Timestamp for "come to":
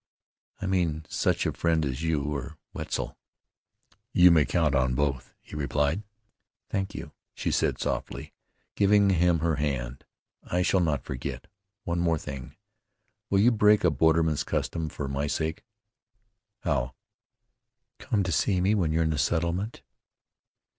17.99-18.31